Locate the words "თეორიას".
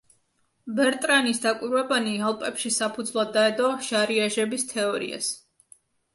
4.75-5.31